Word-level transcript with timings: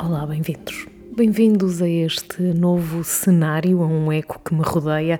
Olá, 0.00 0.24
bem-vindos. 0.24 0.86
Bem-vindos 1.16 1.82
a 1.82 1.88
este 1.88 2.40
novo 2.40 3.02
cenário, 3.02 3.82
a 3.82 3.86
um 3.86 4.12
eco 4.12 4.38
que 4.38 4.54
me 4.54 4.62
rodeia 4.62 5.18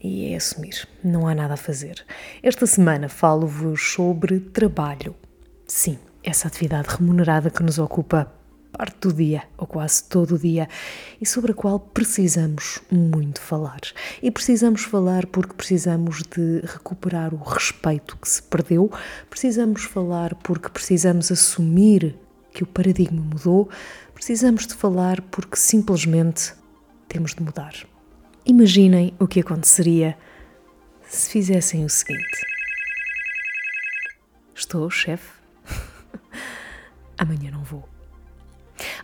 e 0.00 0.32
é 0.32 0.36
assumir, 0.36 0.86
não 1.02 1.26
há 1.26 1.34
nada 1.34 1.54
a 1.54 1.56
fazer. 1.56 2.06
Esta 2.40 2.64
semana 2.64 3.08
falo-vos 3.08 3.82
sobre 3.82 4.38
trabalho. 4.38 5.16
Sim, 5.66 5.98
essa 6.22 6.46
atividade 6.46 6.94
remunerada 6.96 7.50
que 7.50 7.60
nos 7.60 7.76
ocupa 7.80 8.32
parte 8.70 9.00
do 9.00 9.12
dia, 9.12 9.42
ou 9.56 9.66
quase 9.66 10.04
todo 10.04 10.36
o 10.36 10.38
dia, 10.38 10.68
e 11.20 11.26
sobre 11.26 11.50
a 11.50 11.54
qual 11.54 11.80
precisamos 11.80 12.80
muito 12.92 13.40
falar. 13.40 13.80
E 14.22 14.30
precisamos 14.30 14.84
falar 14.84 15.26
porque 15.26 15.54
precisamos 15.54 16.22
de 16.22 16.60
recuperar 16.60 17.34
o 17.34 17.42
respeito 17.42 18.16
que 18.16 18.28
se 18.28 18.44
perdeu, 18.44 18.92
precisamos 19.28 19.82
falar 19.82 20.36
porque 20.36 20.68
precisamos 20.68 21.32
assumir 21.32 22.16
que 22.58 22.64
o 22.64 22.66
paradigma 22.66 23.22
mudou, 23.22 23.70
precisamos 24.12 24.66
de 24.66 24.74
falar 24.74 25.20
porque 25.20 25.54
simplesmente 25.54 26.54
temos 27.06 27.32
de 27.32 27.40
mudar. 27.40 27.72
Imaginem 28.44 29.14
o 29.20 29.28
que 29.28 29.38
aconteceria 29.38 30.18
se 31.08 31.30
fizessem 31.30 31.84
o 31.84 31.88
seguinte: 31.88 32.40
Estou, 34.56 34.90
chefe? 34.90 35.30
Amanhã 37.16 37.52
não 37.52 37.62
vou. 37.62 37.97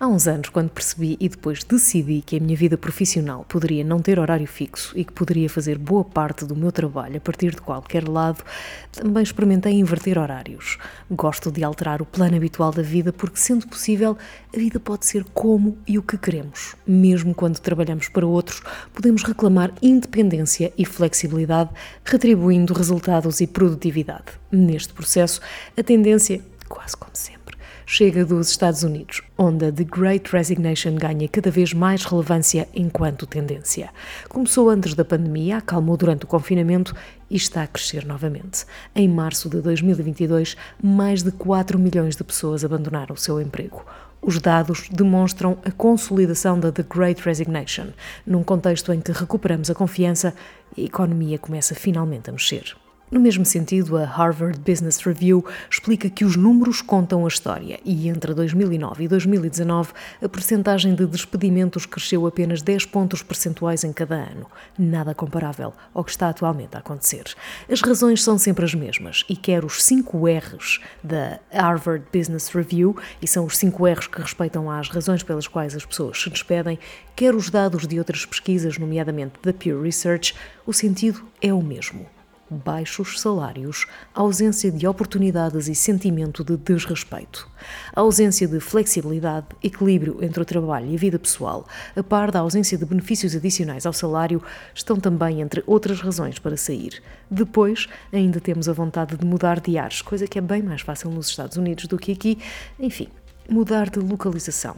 Há 0.04 0.06
uns 0.06 0.28
anos, 0.28 0.50
quando 0.50 0.68
percebi 0.68 1.16
e 1.18 1.30
depois 1.30 1.64
decidi 1.64 2.20
que 2.20 2.36
a 2.36 2.38
minha 2.38 2.54
vida 2.54 2.76
profissional 2.76 3.42
poderia 3.48 3.82
não 3.82 4.02
ter 4.02 4.18
horário 4.18 4.46
fixo 4.46 4.92
e 4.94 5.02
que 5.02 5.14
poderia 5.14 5.48
fazer 5.48 5.78
boa 5.78 6.04
parte 6.04 6.44
do 6.44 6.54
meu 6.54 6.70
trabalho 6.70 7.16
a 7.16 7.20
partir 7.20 7.54
de 7.54 7.62
qualquer 7.62 8.06
lado, 8.06 8.44
também 8.92 9.22
experimentei 9.22 9.72
inverter 9.72 10.18
horários. 10.18 10.76
Gosto 11.10 11.50
de 11.50 11.64
alterar 11.64 12.02
o 12.02 12.04
plano 12.04 12.36
habitual 12.36 12.70
da 12.70 12.82
vida 12.82 13.14
porque, 13.14 13.38
sendo 13.38 13.66
possível, 13.66 14.14
a 14.54 14.58
vida 14.58 14.78
pode 14.78 15.06
ser 15.06 15.24
como 15.32 15.78
e 15.88 15.98
o 15.98 16.02
que 16.02 16.18
queremos. 16.18 16.76
Mesmo 16.86 17.34
quando 17.34 17.58
trabalhamos 17.58 18.10
para 18.10 18.26
outros, 18.26 18.60
podemos 18.92 19.22
reclamar 19.22 19.72
independência 19.80 20.70
e 20.76 20.84
flexibilidade, 20.84 21.70
retribuindo 22.04 22.74
resultados 22.74 23.40
e 23.40 23.46
produtividade. 23.46 24.34
Neste 24.52 24.92
processo, 24.92 25.40
a 25.74 25.82
tendência, 25.82 26.42
quase 26.68 26.94
como 26.94 27.12
sempre, 27.14 27.43
chega 27.86 28.24
dos 28.24 28.50
Estados 28.50 28.82
Unidos, 28.82 29.22
onde 29.36 29.66
a 29.66 29.72
The 29.72 29.84
Great 29.84 30.30
Resignation 30.30 30.94
ganha 30.96 31.28
cada 31.28 31.50
vez 31.50 31.72
mais 31.72 32.04
relevância 32.04 32.68
enquanto 32.74 33.26
tendência. 33.26 33.90
Começou 34.28 34.70
antes 34.70 34.94
da 34.94 35.04
pandemia, 35.04 35.58
acalmou 35.58 35.96
durante 35.96 36.24
o 36.24 36.28
confinamento 36.28 36.94
e 37.30 37.36
está 37.36 37.62
a 37.62 37.66
crescer 37.66 38.04
novamente. 38.04 38.64
Em 38.94 39.08
março 39.08 39.48
de 39.48 39.60
2022, 39.60 40.56
mais 40.82 41.22
de 41.22 41.32
4 41.32 41.78
milhões 41.78 42.16
de 42.16 42.24
pessoas 42.24 42.64
abandonaram 42.64 43.14
o 43.14 43.18
seu 43.18 43.40
emprego. 43.40 43.84
Os 44.22 44.40
dados 44.40 44.88
demonstram 44.90 45.58
a 45.64 45.70
consolidação 45.70 46.58
da 46.58 46.72
The 46.72 46.84
Great 46.88 47.22
Resignation, 47.22 47.88
num 48.26 48.42
contexto 48.42 48.92
em 48.92 49.00
que 49.00 49.12
recuperamos 49.12 49.68
a 49.68 49.74
confiança 49.74 50.34
e 50.74 50.82
a 50.82 50.86
economia 50.86 51.38
começa 51.38 51.74
finalmente 51.74 52.30
a 52.30 52.32
mexer. 52.32 52.74
No 53.14 53.20
mesmo 53.20 53.44
sentido, 53.44 53.96
a 53.96 54.04
Harvard 54.04 54.58
Business 54.58 54.98
Review 54.98 55.46
explica 55.70 56.10
que 56.10 56.24
os 56.24 56.34
números 56.34 56.82
contam 56.82 57.24
a 57.24 57.28
história 57.28 57.78
e 57.84 58.08
entre 58.08 58.34
2009 58.34 59.04
e 59.04 59.06
2019 59.06 59.92
a 60.20 60.28
percentagem 60.28 60.96
de 60.96 61.06
despedimentos 61.06 61.86
cresceu 61.86 62.26
apenas 62.26 62.60
10 62.60 62.86
pontos 62.86 63.22
percentuais 63.22 63.84
em 63.84 63.92
cada 63.92 64.16
ano, 64.16 64.50
nada 64.76 65.14
comparável 65.14 65.72
ao 65.94 66.02
que 66.02 66.10
está 66.10 66.28
atualmente 66.28 66.74
a 66.74 66.80
acontecer. 66.80 67.36
As 67.70 67.80
razões 67.82 68.20
são 68.20 68.36
sempre 68.36 68.64
as 68.64 68.74
mesmas 68.74 69.24
e 69.28 69.36
quer 69.36 69.64
os 69.64 69.80
5 69.84 70.26
R's 70.26 70.80
da 71.00 71.38
Harvard 71.52 72.04
Business 72.12 72.48
Review, 72.48 72.96
e 73.22 73.28
são 73.28 73.44
os 73.44 73.56
5 73.58 73.86
R's 73.86 74.08
que 74.08 74.20
respeitam 74.20 74.68
às 74.68 74.88
razões 74.88 75.22
pelas 75.22 75.46
quais 75.46 75.76
as 75.76 75.86
pessoas 75.86 76.20
se 76.20 76.30
despedem, 76.30 76.80
quer 77.14 77.32
os 77.32 77.48
dados 77.48 77.86
de 77.86 77.96
outras 77.96 78.26
pesquisas, 78.26 78.76
nomeadamente 78.76 79.34
da 79.40 79.52
Pew 79.52 79.80
Research, 79.80 80.34
o 80.66 80.72
sentido 80.72 81.22
é 81.40 81.54
o 81.54 81.62
mesmo 81.62 82.12
baixos 82.54 83.20
salários, 83.20 83.86
ausência 84.14 84.70
de 84.70 84.86
oportunidades 84.86 85.68
e 85.68 85.74
sentimento 85.74 86.42
de 86.42 86.56
desrespeito. 86.56 87.48
A 87.94 88.00
ausência 88.00 88.48
de 88.48 88.60
flexibilidade, 88.60 89.46
equilíbrio 89.62 90.18
entre 90.22 90.40
o 90.40 90.44
trabalho 90.44 90.90
e 90.90 90.94
a 90.94 90.98
vida 90.98 91.18
pessoal, 91.18 91.66
a 91.94 92.02
par 92.02 92.30
da 92.30 92.40
ausência 92.40 92.78
de 92.78 92.84
benefícios 92.84 93.34
adicionais 93.34 93.84
ao 93.84 93.92
salário, 93.92 94.42
estão 94.74 94.98
também 94.98 95.40
entre 95.40 95.62
outras 95.66 96.00
razões 96.00 96.38
para 96.38 96.56
sair. 96.56 97.02
Depois, 97.30 97.88
ainda 98.12 98.40
temos 98.40 98.68
a 98.68 98.72
vontade 98.72 99.16
de 99.16 99.26
mudar 99.26 99.60
de 99.60 99.76
ares, 99.76 100.00
coisa 100.00 100.26
que 100.26 100.38
é 100.38 100.42
bem 100.42 100.62
mais 100.62 100.80
fácil 100.80 101.10
nos 101.10 101.28
Estados 101.28 101.56
Unidos 101.56 101.86
do 101.86 101.98
que 101.98 102.12
aqui. 102.12 102.38
Enfim, 102.78 103.08
mudar 103.48 103.90
de 103.90 103.98
localização. 103.98 104.76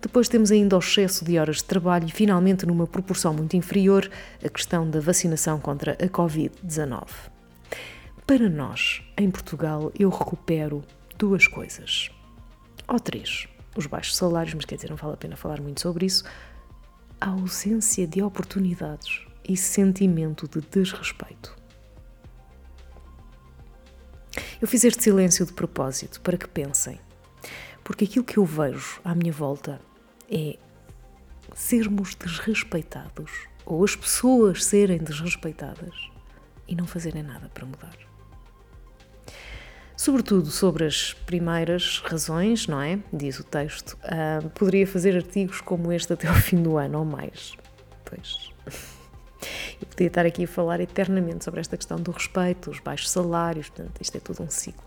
Depois 0.00 0.28
temos 0.28 0.52
ainda 0.52 0.76
o 0.76 0.78
excesso 0.78 1.24
de 1.24 1.38
horas 1.38 1.56
de 1.56 1.64
trabalho 1.64 2.06
e, 2.06 2.12
finalmente, 2.12 2.64
numa 2.64 2.86
proporção 2.86 3.34
muito 3.34 3.56
inferior, 3.56 4.08
a 4.44 4.48
questão 4.48 4.88
da 4.88 5.00
vacinação 5.00 5.58
contra 5.58 5.92
a 5.92 6.08
Covid-19. 6.08 7.06
Para 8.24 8.48
nós, 8.48 9.02
em 9.16 9.30
Portugal, 9.30 9.90
eu 9.98 10.08
recupero 10.08 10.84
duas 11.16 11.46
coisas. 11.48 12.10
Ou 12.86 13.00
três. 13.00 13.48
Os 13.76 13.86
baixos 13.86 14.16
salários, 14.16 14.54
mas 14.54 14.64
quer 14.64 14.76
dizer, 14.76 14.90
não 14.90 14.96
vale 14.96 15.14
a 15.14 15.16
pena 15.16 15.36
falar 15.36 15.60
muito 15.60 15.80
sobre 15.80 16.06
isso. 16.06 16.24
A 17.20 17.30
ausência 17.30 18.06
de 18.06 18.22
oportunidades 18.22 19.26
e 19.48 19.56
sentimento 19.56 20.46
de 20.46 20.60
desrespeito. 20.60 21.56
Eu 24.60 24.68
fiz 24.68 24.84
este 24.84 25.02
silêncio 25.02 25.44
de 25.44 25.52
propósito 25.52 26.20
para 26.20 26.36
que 26.36 26.46
pensem, 26.46 27.00
porque 27.82 28.04
aquilo 28.04 28.24
que 28.24 28.36
eu 28.36 28.44
vejo 28.44 29.00
à 29.04 29.14
minha 29.14 29.32
volta 29.32 29.80
é 30.30 30.56
sermos 31.54 32.14
desrespeitados 32.14 33.48
ou 33.64 33.84
as 33.84 33.96
pessoas 33.96 34.64
serem 34.64 34.98
desrespeitadas 34.98 35.94
e 36.66 36.74
não 36.74 36.86
fazerem 36.86 37.22
nada 37.22 37.48
para 37.52 37.66
mudar. 37.66 37.96
Sobretudo 39.96 40.50
sobre 40.50 40.84
as 40.84 41.12
primeiras 41.12 41.98
razões, 42.04 42.68
não 42.68 42.80
é? 42.80 43.00
Diz 43.12 43.40
o 43.40 43.44
texto. 43.44 43.98
Uh, 44.04 44.48
poderia 44.50 44.86
fazer 44.86 45.16
artigos 45.16 45.60
como 45.60 45.90
este 45.90 46.12
até 46.12 46.30
o 46.30 46.34
fim 46.40 46.62
do 46.62 46.76
ano 46.76 47.00
ou 47.00 47.04
mais. 47.04 47.54
Pois. 48.04 48.52
Eu 49.80 49.86
podia 49.88 50.06
estar 50.06 50.24
aqui 50.24 50.44
a 50.44 50.48
falar 50.48 50.80
eternamente 50.80 51.44
sobre 51.44 51.60
esta 51.60 51.76
questão 51.76 51.98
do 51.98 52.10
respeito, 52.10 52.70
os 52.70 52.78
baixos 52.78 53.10
salários, 53.10 53.68
portanto, 53.68 54.00
isto 54.00 54.16
é 54.16 54.20
tudo 54.20 54.42
um 54.42 54.50
ciclo. 54.50 54.84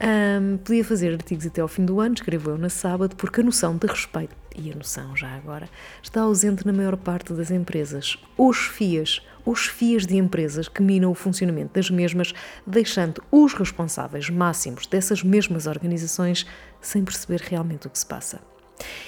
Um, 0.00 0.56
podia 0.58 0.84
fazer 0.84 1.12
artigos 1.12 1.46
até 1.46 1.60
ao 1.60 1.68
fim 1.68 1.84
do 1.84 2.00
ano, 2.00 2.14
escreveu 2.14 2.58
na 2.58 2.68
sábado, 2.68 3.14
porque 3.14 3.40
a 3.40 3.44
noção 3.44 3.76
de 3.76 3.86
respeito, 3.86 4.34
e 4.56 4.72
a 4.72 4.74
noção 4.74 5.16
já 5.16 5.28
agora, 5.36 5.68
está 6.02 6.22
ausente 6.22 6.66
na 6.66 6.72
maior 6.72 6.96
parte 6.96 7.32
das 7.32 7.50
empresas. 7.50 8.18
Os 8.36 8.58
FIAs, 8.58 9.22
os 9.44 9.66
FIAs 9.66 10.04
de 10.04 10.16
empresas 10.16 10.68
que 10.68 10.82
minam 10.82 11.10
o 11.10 11.14
funcionamento 11.14 11.74
das 11.74 11.90
mesmas, 11.90 12.32
deixando 12.66 13.22
os 13.30 13.54
responsáveis 13.54 14.28
máximos 14.28 14.86
dessas 14.86 15.22
mesmas 15.22 15.66
organizações 15.66 16.44
sem 16.80 17.04
perceber 17.04 17.40
realmente 17.40 17.86
o 17.86 17.90
que 17.90 17.98
se 17.98 18.06
passa. 18.06 18.40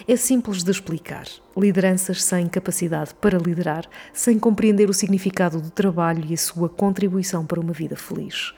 É 0.07 0.15
simples 0.15 0.63
de 0.63 0.71
explicar. 0.71 1.27
Lideranças 1.57 2.23
sem 2.23 2.47
capacidade 2.47 3.13
para 3.15 3.39
liderar, 3.39 3.85
sem 4.13 4.39
compreender 4.39 4.89
o 4.89 4.95
significado 4.95 5.61
do 5.61 5.71
trabalho 5.71 6.25
e 6.29 6.35
a 6.35 6.37
sua 6.37 6.69
contribuição 6.69 7.45
para 7.45 7.61
uma 7.61 7.73
vida 7.73 7.97
feliz. 7.97 8.55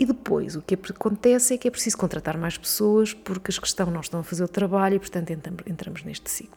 E 0.00 0.06
depois 0.06 0.56
o 0.56 0.62
que 0.62 0.74
acontece 0.74 1.52
é 1.52 1.58
que 1.58 1.68
é 1.68 1.70
preciso 1.70 1.98
contratar 1.98 2.38
mais 2.38 2.56
pessoas 2.56 3.12
porque 3.12 3.50
as 3.50 3.58
que 3.58 3.66
estão 3.66 3.90
não 3.90 4.00
estão 4.00 4.20
a 4.20 4.24
fazer 4.24 4.42
o 4.42 4.48
trabalho 4.48 4.96
e, 4.96 4.98
portanto, 4.98 5.30
entramos 5.66 6.02
neste 6.04 6.30
ciclo. 6.30 6.56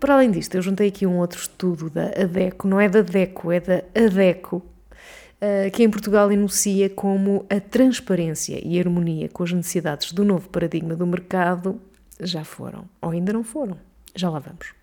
Para 0.00 0.14
além 0.14 0.32
disto, 0.32 0.56
eu 0.56 0.60
juntei 0.60 0.88
aqui 0.88 1.06
um 1.06 1.18
outro 1.18 1.38
estudo 1.38 1.88
da 1.88 2.06
ADECO, 2.06 2.66
não 2.66 2.80
é 2.80 2.88
da 2.88 3.00
DECO, 3.00 3.52
é 3.52 3.60
da 3.60 3.84
ADECO, 3.94 4.60
eh, 5.40 5.70
que 5.70 5.84
em 5.84 5.88
Portugal 5.88 6.32
enuncia 6.32 6.90
como 6.90 7.46
a 7.48 7.60
transparência 7.60 8.60
e 8.60 8.80
harmonia 8.80 9.28
com 9.28 9.44
as 9.44 9.52
necessidades 9.52 10.10
do 10.10 10.24
novo 10.24 10.48
paradigma 10.48 10.96
do 10.96 11.06
mercado 11.06 11.80
já 12.18 12.42
foram, 12.42 12.86
ou 13.00 13.10
ainda 13.10 13.32
não 13.32 13.44
foram. 13.44 13.78
Já 14.16 14.28
lá 14.28 14.40
vamos. 14.40 14.74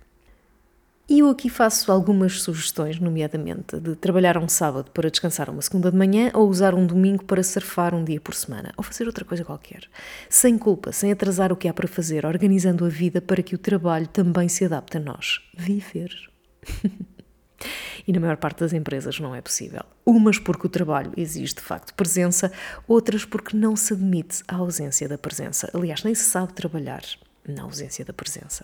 E 1.10 1.20
eu 1.20 1.30
aqui 1.30 1.50
faço 1.50 1.92
algumas 1.92 2.40
sugestões, 2.44 3.00
nomeadamente 3.00 3.80
de 3.80 3.96
trabalhar 3.96 4.38
um 4.38 4.48
sábado 4.48 4.92
para 4.92 5.10
descansar 5.10 5.50
uma 5.50 5.60
segunda 5.60 5.90
de 5.90 5.98
manhã 5.98 6.30
ou 6.36 6.48
usar 6.48 6.76
um 6.76 6.86
domingo 6.86 7.24
para 7.24 7.42
surfar 7.42 7.96
um 7.96 8.04
dia 8.04 8.22
por 8.22 8.36
semana 8.36 8.72
ou 8.78 8.84
fazer 8.84 9.08
outra 9.08 9.26
coisa 9.26 9.44
qualquer. 9.44 9.90
Sem 10.30 10.56
culpa, 10.56 10.92
sem 10.92 11.12
atrasar 11.12 11.52
o 11.52 11.56
que 11.56 11.68
há 11.68 11.74
para 11.74 11.88
fazer, 11.88 12.28
organizando 12.28 12.86
a 12.86 12.90
vida 12.90 13.20
para 13.20 13.42
que 13.42 13.56
o 13.56 13.58
trabalho 13.58 14.08
também 14.08 14.48
se 14.48 14.64
adapte 14.64 14.98
a 14.98 15.00
nós. 15.00 15.42
Viver. 15.58 16.12
e 18.08 18.14
na 18.14 18.20
maior 18.20 18.38
parte 18.38 18.60
das 18.60 18.72
empresas 18.72 19.20
não 19.20 19.34
é 19.34 19.42
possível. 19.42 19.82
Umas 20.06 20.38
porque 20.38 20.68
o 20.68 20.70
trabalho 20.70 21.12
exige 21.18 21.56
de 21.56 21.62
facto 21.62 21.92
presença, 21.96 22.52
outras 22.88 23.26
porque 23.26 23.58
não 23.58 23.76
se 23.76 23.94
admite 23.94 24.44
a 24.48 24.58
ausência 24.58 25.10
da 25.10 25.18
presença. 25.18 25.72
Aliás, 25.74 26.04
nem 26.04 26.14
se 26.14 26.26
sabe 26.26 26.54
trabalhar 26.54 27.02
na 27.48 27.64
ausência 27.64 28.06
da 28.06 28.14
presença. 28.14 28.64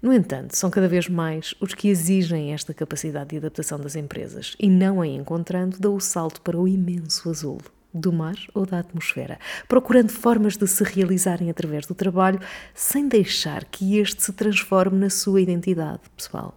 No 0.00 0.12
entanto, 0.12 0.56
são 0.56 0.70
cada 0.70 0.88
vez 0.88 1.08
mais 1.08 1.54
os 1.60 1.74
que 1.74 1.88
exigem 1.88 2.52
esta 2.52 2.72
capacidade 2.72 3.30
de 3.30 3.38
adaptação 3.38 3.80
das 3.80 3.96
empresas 3.96 4.54
e 4.58 4.70
não 4.70 5.00
a 5.00 5.06
encontrando 5.06 5.78
dão 5.78 5.96
o 5.96 6.00
salto 6.00 6.40
para 6.40 6.58
o 6.58 6.68
imenso 6.68 7.28
azul 7.28 7.58
do 7.92 8.12
mar 8.12 8.36
ou 8.54 8.64
da 8.64 8.78
atmosfera, 8.78 9.38
procurando 9.66 10.10
formas 10.10 10.56
de 10.56 10.66
se 10.68 10.84
realizarem 10.84 11.50
através 11.50 11.86
do 11.86 11.94
trabalho, 11.94 12.40
sem 12.74 13.08
deixar 13.08 13.64
que 13.64 13.98
este 13.98 14.22
se 14.22 14.32
transforme 14.32 14.98
na 14.98 15.10
sua 15.10 15.40
identidade 15.40 16.02
pessoal. 16.16 16.56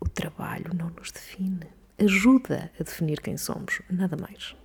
O 0.00 0.08
trabalho 0.08 0.72
não 0.74 0.90
nos 0.90 1.12
define, 1.12 1.66
ajuda 1.98 2.72
a 2.80 2.82
definir 2.82 3.20
quem 3.20 3.36
somos, 3.36 3.80
nada 3.90 4.16
mais. 4.16 4.56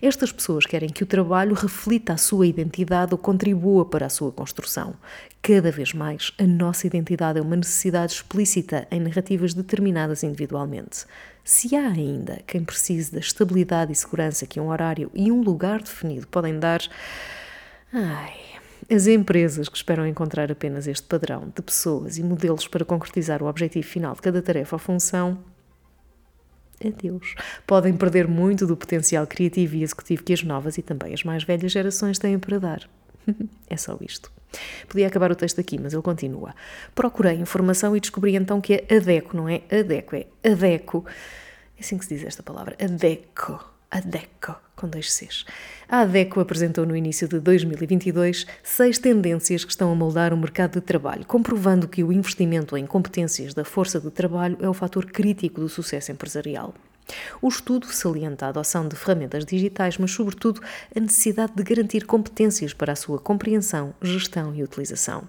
Estas 0.00 0.32
pessoas 0.32 0.66
querem 0.66 0.88
que 0.88 1.02
o 1.02 1.06
trabalho 1.06 1.54
reflita 1.54 2.12
a 2.12 2.16
sua 2.16 2.46
identidade 2.46 3.12
ou 3.12 3.18
contribua 3.18 3.84
para 3.84 4.06
a 4.06 4.10
sua 4.10 4.32
construção. 4.32 4.94
Cada 5.42 5.70
vez 5.70 5.92
mais, 5.92 6.32
a 6.38 6.44
nossa 6.44 6.86
identidade 6.86 7.38
é 7.38 7.42
uma 7.42 7.56
necessidade 7.56 8.12
explícita 8.12 8.86
em 8.90 9.00
narrativas 9.00 9.54
determinadas 9.54 10.22
individualmente. 10.22 11.04
Se 11.44 11.76
há 11.76 11.88
ainda 11.88 12.40
quem 12.46 12.64
precise 12.64 13.12
da 13.12 13.20
estabilidade 13.20 13.92
e 13.92 13.94
segurança 13.94 14.46
que 14.46 14.58
um 14.58 14.68
horário 14.68 15.10
e 15.14 15.30
um 15.30 15.42
lugar 15.42 15.82
definido 15.82 16.26
podem 16.26 16.58
dar, 16.58 16.80
ai, 17.92 18.34
as 18.90 19.06
empresas 19.06 19.68
que 19.68 19.76
esperam 19.76 20.06
encontrar 20.06 20.50
apenas 20.50 20.86
este 20.86 21.06
padrão 21.06 21.52
de 21.54 21.62
pessoas 21.62 22.18
e 22.18 22.22
modelos 22.22 22.68
para 22.68 22.84
concretizar 22.84 23.42
o 23.42 23.46
objetivo 23.46 23.86
final 23.86 24.14
de 24.14 24.22
cada 24.22 24.42
tarefa 24.42 24.76
ou 24.76 24.80
função 24.80 25.38
adeus. 26.84 27.34
Podem 27.66 27.94
perder 27.96 28.26
muito 28.26 28.66
do 28.66 28.76
potencial 28.76 29.26
criativo 29.26 29.76
e 29.76 29.82
executivo 29.82 30.22
que 30.22 30.32
as 30.32 30.42
novas 30.42 30.78
e 30.78 30.82
também 30.82 31.12
as 31.12 31.24
mais 31.24 31.44
velhas 31.44 31.72
gerações 31.72 32.18
têm 32.18 32.38
para 32.38 32.58
dar. 32.58 32.88
é 33.68 33.76
só 33.76 33.96
isto. 34.00 34.30
Podia 34.88 35.06
acabar 35.06 35.32
o 35.32 35.36
texto 35.36 35.60
aqui, 35.60 35.78
mas 35.78 35.92
ele 35.92 36.02
continua. 36.02 36.54
Procurei 36.94 37.34
informação 37.34 37.96
e 37.96 38.00
descobri 38.00 38.36
então 38.36 38.60
que 38.60 38.74
é 38.74 38.96
ADECO, 38.96 39.36
não 39.36 39.48
é 39.48 39.62
ADECO, 39.70 40.16
é 40.16 40.26
ADECO. 40.44 41.04
É 41.76 41.80
assim 41.80 41.98
que 41.98 42.04
se 42.04 42.14
diz 42.14 42.24
esta 42.24 42.42
palavra, 42.42 42.76
ADECO. 42.80 43.73
ADECO, 43.94 44.56
com 44.74 44.88
dois 44.88 45.12
Cs. 45.12 45.44
A 45.88 46.00
ADECO 46.00 46.40
apresentou 46.40 46.84
no 46.84 46.96
início 46.96 47.28
de 47.28 47.38
2022 47.38 48.44
seis 48.60 48.98
tendências 48.98 49.64
que 49.64 49.70
estão 49.70 49.92
a 49.92 49.94
moldar 49.94 50.34
o 50.34 50.36
mercado 50.36 50.72
de 50.72 50.80
trabalho, 50.80 51.24
comprovando 51.24 51.86
que 51.86 52.02
o 52.02 52.12
investimento 52.12 52.76
em 52.76 52.86
competências 52.86 53.54
da 53.54 53.64
força 53.64 54.00
de 54.00 54.10
trabalho 54.10 54.58
é 54.60 54.68
o 54.68 54.74
fator 54.74 55.06
crítico 55.06 55.60
do 55.60 55.68
sucesso 55.68 56.10
empresarial. 56.10 56.74
O 57.40 57.48
estudo 57.48 57.86
salienta 57.86 58.46
a 58.46 58.48
adoção 58.48 58.88
de 58.88 58.96
ferramentas 58.96 59.44
digitais, 59.44 59.96
mas, 59.96 60.10
sobretudo, 60.10 60.60
a 60.94 60.98
necessidade 60.98 61.52
de 61.54 61.62
garantir 61.62 62.04
competências 62.04 62.74
para 62.74 62.94
a 62.94 62.96
sua 62.96 63.20
compreensão, 63.20 63.94
gestão 64.02 64.52
e 64.56 64.62
utilização. 64.64 65.28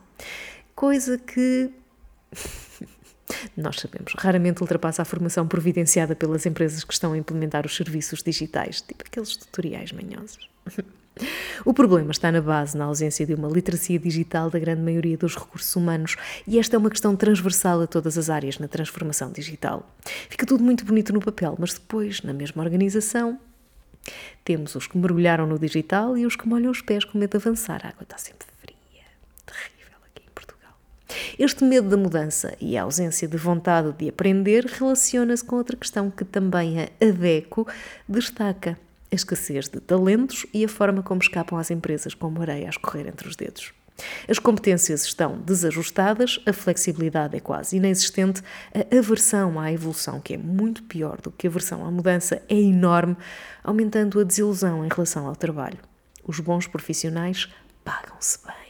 Coisa 0.74 1.20
que 1.20 1.70
nós 3.58 3.78
sabemos, 3.80 4.14
raramente 4.18 4.62
ultrapassa 4.62 5.02
a 5.02 5.06
formação 5.06 5.48
providenciada 5.48 6.16
pelas 6.16 6.46
empresas 6.46 6.84
que 6.84 6.94
estão 6.94 7.14
a 7.14 7.18
implementar 7.18 7.66
os 7.66 7.76
serviços 7.76 8.22
digitais, 8.22 8.82
tipo 8.82 9.04
aqueles 9.06 9.36
tutoriais 9.36 9.92
manhosos. 9.92 10.50
O 11.66 11.74
problema 11.74 12.12
está 12.12 12.30
na 12.30 12.42
base, 12.42 12.78
na 12.78 12.86
ausência 12.86 13.26
de 13.26 13.34
uma 13.34 13.48
literacia 13.48 13.98
digital 13.98 14.50
da 14.50 14.60
grande 14.60 14.82
maioria 14.82 15.18
dos 15.18 15.36
recursos 15.36 15.74
humanos, 15.76 16.18
e 16.46 16.60
esta 16.60 16.76
é 16.76 16.78
uma 16.78 16.90
questão 16.90 17.16
transversal 17.16 17.82
a 17.82 17.88
todas 17.88 18.18
as 18.18 18.30
áreas 18.30 18.60
na 18.60 18.68
transformação 18.68 19.32
digital. 19.32 19.90
Fica 20.30 20.46
tudo 20.46 20.62
muito 20.64 20.84
bonito 20.84 21.14
no 21.14 21.22
papel, 21.22 21.56
mas 21.58 21.74
depois, 21.74 22.22
na 22.22 22.34
mesma 22.34 22.62
organização, 22.62 23.40
temos 24.44 24.76
os 24.76 24.88
que 24.88 24.98
mergulharam 24.98 25.48
no 25.48 25.58
digital 25.58 26.18
e 26.18 26.26
os 26.26 26.36
que 26.36 26.48
molham 26.48 26.70
os 26.70 26.82
pés 26.82 27.06
com 27.06 27.18
medo 27.18 27.32
de 27.32 27.38
avançar. 27.38 27.80
A 27.86 27.90
água 27.90 28.04
está 28.04 28.18
sempre 28.18 28.46
este 31.38 31.64
medo 31.64 31.90
da 31.90 31.98
mudança 31.98 32.56
e 32.62 32.78
a 32.78 32.84
ausência 32.84 33.28
de 33.28 33.38
vontade 33.38 33.92
de 33.94 34.10
aprender 34.10 34.66
relaciona-se 34.66 35.44
com 35.44 35.56
outra 35.56 35.76
questão 35.76 36.10
que 36.10 36.24
também 36.24 36.82
a 36.82 36.90
ADECO 37.02 37.68
destaca: 38.08 38.78
a 39.12 39.16
escassez 39.16 39.68
de 39.68 39.80
talentos 39.80 40.46
e 40.54 40.64
a 40.64 40.70
forma 40.70 41.04
como 41.04 41.22
escapam 41.22 41.58
às 41.58 41.72
empresas 41.72 42.14
como 42.14 42.42
areia 42.42 42.68
a 42.68 42.70
escorrer 42.70 43.08
entre 43.08 43.28
os 43.28 43.36
dedos. 43.36 43.74
As 44.28 44.40
competências 44.40 45.06
estão 45.06 45.38
desajustadas, 45.38 46.40
a 46.46 46.52
flexibilidade 46.52 47.38
é 47.38 47.40
quase 47.40 47.78
inexistente, 47.78 48.42
a 48.74 48.98
aversão 48.98 49.60
à 49.60 49.72
evolução, 49.72 50.20
que 50.20 50.34
é 50.34 50.38
muito 50.38 50.84
pior 50.84 51.22
do 51.22 51.32
que 51.32 51.48
a 51.48 51.50
aversão 51.50 51.86
à 51.86 51.92
mudança, 51.92 52.42
é 52.50 52.56
enorme, 52.56 53.16
aumentando 53.64 54.20
a 54.20 54.24
desilusão 54.24 54.86
em 54.86 54.90
relação 54.90 55.28
ao 55.28 55.36
trabalho. 55.36 55.80
Os 56.28 56.40
bons 56.40 56.68
profissionais 56.68 57.48
pagam-se 57.84 58.40
bem. 58.46 58.65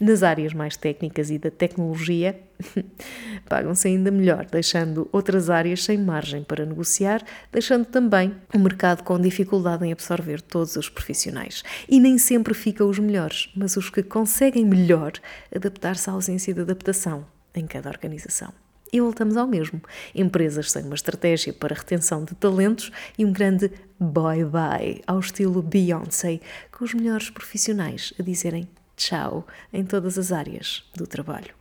Nas 0.00 0.22
áreas 0.22 0.54
mais 0.54 0.78
técnicas 0.78 1.30
e 1.30 1.36
da 1.36 1.50
tecnologia, 1.50 2.40
pagam-se 3.46 3.86
ainda 3.86 4.10
melhor, 4.10 4.46
deixando 4.46 5.06
outras 5.12 5.50
áreas 5.50 5.84
sem 5.84 5.98
margem 5.98 6.42
para 6.42 6.64
negociar, 6.64 7.22
deixando 7.52 7.84
também 7.84 8.34
o 8.54 8.58
mercado 8.58 9.02
com 9.02 9.20
dificuldade 9.20 9.84
em 9.84 9.92
absorver 9.92 10.40
todos 10.40 10.74
os 10.76 10.88
profissionais. 10.88 11.62
E 11.86 12.00
nem 12.00 12.16
sempre 12.16 12.54
ficam 12.54 12.88
os 12.88 12.98
melhores, 12.98 13.50
mas 13.54 13.76
os 13.76 13.90
que 13.90 14.02
conseguem 14.02 14.64
melhor 14.64 15.12
adaptar-se 15.54 16.08
à 16.08 16.14
ausência 16.14 16.54
de 16.54 16.62
adaptação 16.62 17.26
em 17.54 17.66
cada 17.66 17.90
organização. 17.90 18.54
E 18.90 19.00
voltamos 19.00 19.36
ao 19.36 19.46
mesmo. 19.46 19.82
Empresas 20.14 20.72
sem 20.72 20.84
uma 20.84 20.94
estratégia 20.94 21.52
para 21.52 21.76
retenção 21.76 22.24
de 22.24 22.34
talentos 22.34 22.90
e 23.18 23.24
um 23.24 23.32
grande 23.32 23.70
bye-bye 24.00 25.02
ao 25.06 25.20
estilo 25.20 25.60
Beyoncé, 25.62 26.40
com 26.72 26.84
os 26.86 26.94
melhores 26.94 27.28
profissionais 27.28 28.14
a 28.18 28.22
dizerem 28.22 28.66
tchau 29.00 29.46
em 29.72 29.84
todas 29.84 30.18
as 30.18 30.30
áreas 30.30 30.84
do 30.94 31.06
trabalho. 31.06 31.54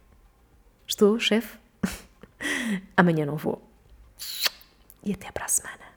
Estou, 0.85 1.17
chefe? 1.19 1.57
Amanhã 2.97 3.25
não 3.25 3.37
vou. 3.37 3.65
E 5.03 5.13
até 5.13 5.31
para 5.31 5.45
a 5.45 5.47
semana. 5.47 5.88